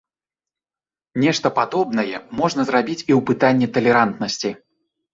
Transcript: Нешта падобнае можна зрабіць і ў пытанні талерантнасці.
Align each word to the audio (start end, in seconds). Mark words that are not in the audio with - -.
Нешта 1.25 1.47
падобнае 1.59 2.23
можна 2.41 2.61
зрабіць 2.73 2.99
і 2.99 3.05
ў 3.05 3.19
пытанні 3.31 3.73
талерантнасці. 3.81 4.49